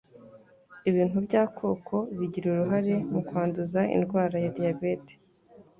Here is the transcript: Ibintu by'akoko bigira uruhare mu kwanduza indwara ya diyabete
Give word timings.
Ibintu 0.89 1.17
by'akoko 1.25 1.95
bigira 2.17 2.45
uruhare 2.49 2.95
mu 3.11 3.19
kwanduza 3.27 3.79
indwara 3.95 4.35
ya 4.43 4.49
diyabete 4.55 5.13